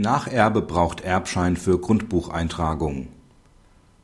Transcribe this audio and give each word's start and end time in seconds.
Nacherbe 0.00 0.62
braucht 0.62 1.02
Erbschein 1.02 1.58
für 1.58 1.78
Grundbucheintragung. 1.78 3.08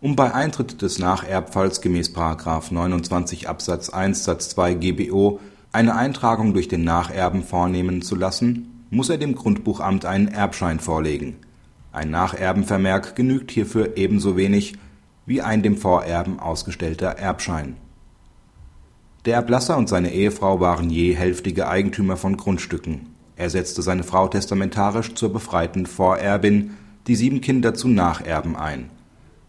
Um 0.00 0.14
bei 0.14 0.32
Eintritt 0.32 0.82
des 0.82 1.00
Nacherbfalls 1.00 1.80
gemäß§ 1.80 2.14
29 2.72 3.48
Absatz 3.48 3.90
1 3.90 4.22
Satz 4.22 4.50
2 4.50 4.74
GBO 4.74 5.40
eine 5.72 5.96
Eintragung 5.96 6.54
durch 6.54 6.68
den 6.68 6.84
Nacherben 6.84 7.42
vornehmen 7.42 8.02
zu 8.02 8.14
lassen, 8.14 8.84
muss 8.90 9.10
er 9.10 9.18
dem 9.18 9.34
Grundbuchamt 9.34 10.04
einen 10.04 10.28
Erbschein 10.28 10.78
vorlegen. 10.78 11.38
Ein 11.90 12.12
Nacherbenvermerk 12.12 13.16
genügt 13.16 13.50
hierfür 13.50 13.96
ebenso 13.96 14.36
wenig 14.36 14.74
wie 15.26 15.42
ein 15.42 15.64
dem 15.64 15.76
Vorerben 15.76 16.38
ausgestellter 16.38 17.08
Erbschein. 17.18 17.76
Der 19.24 19.34
Erblasser 19.34 19.76
und 19.76 19.88
seine 19.88 20.12
Ehefrau 20.12 20.60
waren 20.60 20.88
je 20.88 21.14
hälftige 21.16 21.66
Eigentümer 21.66 22.16
von 22.16 22.36
Grundstücken 22.36 23.08
er 23.40 23.48
setzte 23.50 23.80
seine 23.80 24.04
Frau 24.04 24.28
testamentarisch 24.28 25.14
zur 25.14 25.32
befreiten 25.32 25.86
Vorerbin, 25.86 26.76
die 27.06 27.16
sieben 27.16 27.40
Kinder 27.40 27.72
zu 27.72 27.88
Nacherben 27.88 28.54
ein. 28.54 28.90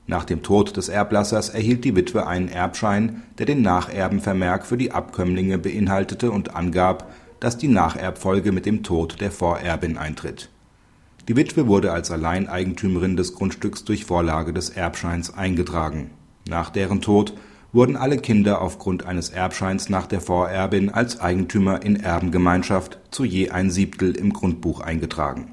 Nach 0.08 0.24
dem 0.24 0.44
Tod 0.44 0.78
des 0.78 0.90
Erblassers 0.90 1.50
erhielt 1.50 1.84
die 1.84 1.96
Witwe 1.96 2.26
einen 2.26 2.48
Erbschein, 2.48 3.24
der 3.38 3.46
den 3.46 3.62
Nacherbenvermerk 3.62 4.66
für 4.66 4.78
die 4.78 4.92
Abkömmlinge 4.92 5.58
beinhaltete 5.58 6.32
und 6.32 6.56
angab, 6.56 7.12
dass 7.42 7.58
die 7.58 7.68
Nacherbfolge 7.68 8.52
mit 8.52 8.66
dem 8.66 8.82
Tod 8.82 9.20
der 9.20 9.32
Vorerbin 9.32 9.98
eintritt. 9.98 10.50
Die 11.28 11.36
Witwe 11.36 11.68
wurde 11.68 11.92
als 11.92 12.12
Alleineigentümerin 12.12 13.18
des 13.18 13.36
Grundstücks 13.36 13.84
durch 13.84 14.06
Vorlage 14.06 14.54
des 14.54 14.70
Erbscheins 14.70 15.34
eingetragen. 15.34 16.12
Nach 16.48 16.70
deren 16.70 17.02
Tod 17.02 17.34
wurden 17.74 17.96
alle 17.96 18.18
Kinder 18.18 18.62
aufgrund 18.62 19.06
eines 19.06 19.30
Erbscheins 19.30 19.90
nach 19.90 20.06
der 20.06 20.20
Vorerbin 20.22 20.90
als 20.90 21.20
Eigentümer 21.20 21.84
in 21.84 21.96
Erbengemeinschaft 21.96 23.00
zu 23.12 23.24
je 23.24 23.50
ein 23.50 23.72
Siebtel 23.72 24.16
im 24.16 24.34
Grundbuch 24.34 24.82
eingetragen. 24.82 25.52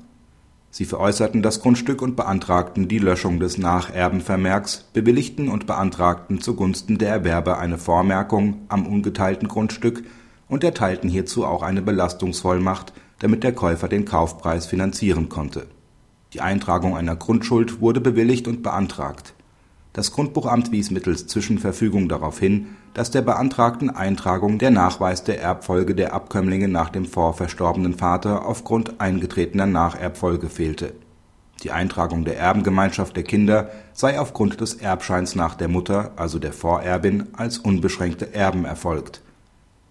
Sie 0.70 0.84
veräußerten 0.84 1.42
das 1.42 1.60
Grundstück 1.60 2.02
und 2.02 2.16
beantragten 2.16 2.88
die 2.88 2.98
Löschung 2.98 3.40
des 3.40 3.56
Nacherbenvermerks, 3.56 4.84
bewilligten 4.92 5.48
und 5.48 5.66
beantragten 5.66 6.40
zugunsten 6.40 6.98
der 6.98 7.10
Erwerber 7.10 7.58
eine 7.58 7.78
Vormerkung 7.78 8.62
am 8.68 8.86
ungeteilten 8.86 9.48
Grundstück 9.48 10.04
und 10.48 10.64
erteilten 10.64 11.08
hierzu 11.08 11.46
auch 11.46 11.62
eine 11.62 11.82
Belastungsvollmacht, 11.82 12.92
damit 13.20 13.44
der 13.44 13.52
Käufer 13.52 13.88
den 13.88 14.04
Kaufpreis 14.04 14.66
finanzieren 14.66 15.28
konnte. 15.28 15.66
Die 16.32 16.40
Eintragung 16.40 16.96
einer 16.96 17.16
Grundschuld 17.16 17.80
wurde 17.80 18.00
bewilligt 18.00 18.46
und 18.46 18.62
beantragt 18.62 19.34
das 19.92 20.12
Grundbuchamt 20.12 20.70
wies 20.70 20.90
mittels 20.90 21.26
Zwischenverfügung 21.26 22.08
darauf 22.08 22.38
hin, 22.38 22.76
dass 22.94 23.10
der 23.10 23.22
beantragten 23.22 23.90
Eintragung 23.90 24.58
der 24.58 24.70
Nachweis 24.70 25.24
der 25.24 25.40
Erbfolge 25.40 25.94
der 25.94 26.12
Abkömmlinge 26.12 26.68
nach 26.68 26.90
dem 26.90 27.06
vorverstorbenen 27.06 27.94
Vater 27.94 28.46
aufgrund 28.46 29.00
eingetretener 29.00 29.66
Nacherbfolge 29.66 30.48
fehlte. 30.48 30.92
Die 31.62 31.72
Eintragung 31.72 32.24
der 32.24 32.38
Erbengemeinschaft 32.38 33.16
der 33.16 33.24
Kinder 33.24 33.70
sei 33.92 34.20
aufgrund 34.20 34.60
des 34.60 34.74
Erbscheins 34.74 35.34
nach 35.34 35.56
der 35.56 35.68
Mutter, 35.68 36.12
also 36.16 36.38
der 36.38 36.52
Vorerbin, 36.52 37.28
als 37.32 37.58
unbeschränkte 37.58 38.32
Erben 38.32 38.64
erfolgt. 38.64 39.22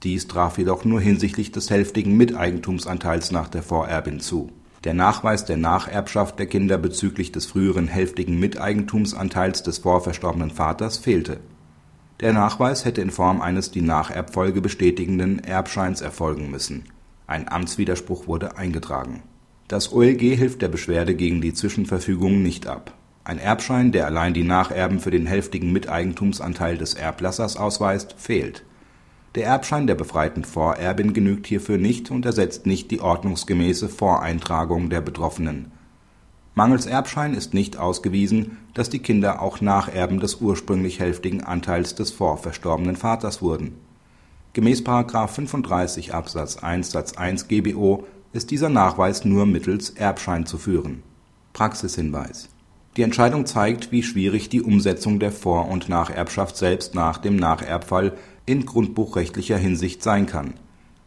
Dies 0.04 0.28
traf 0.28 0.58
jedoch 0.58 0.86
nur 0.86 1.02
hinsichtlich 1.02 1.52
des 1.52 1.70
hälftigen 1.70 2.16
Miteigentumsanteils 2.16 3.32
nach 3.32 3.50
der 3.50 3.64
Vorerbin 3.64 4.20
zu 4.20 4.52
der 4.84 4.94
Nachweis 4.94 5.46
der 5.46 5.58
Nacherbschaft 5.58 6.38
der 6.40 6.46
Kinder 6.46 6.78
bezüglich 6.78 7.32
des 7.32 7.46
früheren 7.46 7.88
hälftigen 7.88 8.40
Miteigentumsanteils 8.40 9.64
des 9.64 9.80
vorverstorbenen 9.80 10.52
Vaters 10.52 10.98
fehlte. 10.98 11.40
Der 12.20 12.34
Nachweis 12.34 12.86
hätte 12.86 13.02
in 13.02 13.12
Form 13.12 13.42
eines 13.42 13.72
die 13.72 13.82
Nacherbfolge 13.82 14.62
bestätigenden 14.62 15.40
Erbscheins 15.40 16.02
erfolgen 16.02 16.50
müssen. 16.50 16.86
Ein 17.28 17.48
Amtswiderspruch 17.48 18.28
wurde 18.28 18.58
eingetragen. 18.58 19.24
Das 19.68 19.92
OLG 19.92 20.36
hilft 20.36 20.62
der 20.62 20.70
Beschwerde 20.70 21.14
gegen 21.14 21.42
die 21.42 21.54
Zwischenverfügung 21.54 22.42
nicht 22.42 22.68
ab. 22.68 22.94
Ein 23.24 23.40
Erbschein, 23.40 23.92
der 23.92 24.06
allein 24.06 24.34
die 24.34 24.46
Nacherben 24.46 25.00
für 25.00 25.12
den 25.12 25.26
hälftigen 25.26 25.74
Miteigentumsanteil 25.74 26.78
des 26.78 26.94
Erblassers 26.94 27.58
ausweist, 27.58 28.16
fehlt 28.18 28.64
der 29.38 29.46
Erbschein 29.46 29.86
der 29.86 29.94
befreiten 29.94 30.44
Vorerbin 30.44 31.14
genügt 31.14 31.46
hierfür 31.46 31.78
nicht 31.78 32.10
und 32.10 32.26
ersetzt 32.26 32.66
nicht 32.66 32.90
die 32.90 33.02
ordnungsgemäße 33.02 33.88
Voreintragung 33.88 34.90
der 34.90 35.02
Betroffenen. 35.02 35.72
Mangels 36.56 36.88
Erbschein 36.88 37.36
ist 37.36 37.54
nicht 37.54 37.78
ausgewiesen, 37.78 38.58
dass 38.74 38.90
die 38.90 38.98
Kinder 38.98 39.40
auch 39.44 39.62
Nacherben 39.62 40.20
des 40.20 40.42
ursprünglich 40.42 41.00
hälftigen 41.00 41.44
Anteils 41.44 41.94
des 41.94 42.10
vorverstorbenen 42.10 42.96
Vaters 42.96 43.44
wurden. 43.44 43.76
Gemäß§ 44.54 44.82
35 45.28 46.16
Absatz 46.16 46.58
1 46.58 46.90
Satz 46.90 47.14
1 47.14 47.48
GBO 47.48 48.08
ist 48.34 48.50
dieser 48.50 48.70
Nachweis 48.70 49.24
nur 49.24 49.46
mittels 49.46 49.92
Erbschein 49.92 50.48
zu 50.48 50.58
führen. 50.58 51.04
Praxishinweis 51.54 52.50
Die 52.98 53.04
Entscheidung 53.04 53.46
zeigt, 53.46 53.92
wie 53.92 54.02
schwierig 54.02 54.50
die 54.50 54.64
Umsetzung 54.64 55.20
der 55.20 55.32
Vor 55.32 55.70
und 55.70 55.88
Nacherbschaft 55.88 56.58
selbst 56.58 56.96
nach 56.96 57.20
dem 57.20 57.36
Nacherbfall 57.36 58.14
in 58.48 58.66
grundbuchrechtlicher 58.66 59.58
Hinsicht 59.58 60.02
sein 60.02 60.26
kann. 60.26 60.56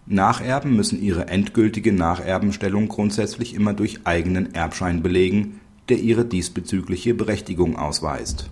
Nacherben 0.07 0.77
müssen 0.77 1.03
ihre 1.03 1.27
endgültige 1.27 1.93
Nacherbenstellung 1.93 2.89
grundsätzlich 2.89 3.55
immer 3.55 3.75
durch 3.75 4.01
eigenen 4.05 4.55
Erbschein 4.55 5.03
belegen, 5.03 5.61
der 5.89 5.99
ihre 5.99 6.25
diesbezügliche 6.25 7.13
Berechtigung 7.13 7.77
ausweist 7.77 8.51